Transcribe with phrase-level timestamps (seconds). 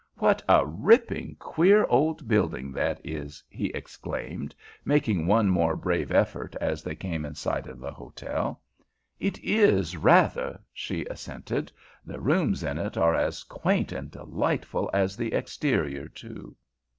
[0.15, 6.55] "What a ripping, queer old building that is!" he exclaimed, making one more brave effort
[6.59, 8.59] as they came in sight of the hotel.
[9.19, 11.71] "It is, rather," she assented.
[12.03, 16.55] "The rooms in it are as quaint and delightful as the exterior, too."